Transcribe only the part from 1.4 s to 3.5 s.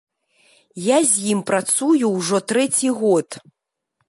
працую ўжо трэці год.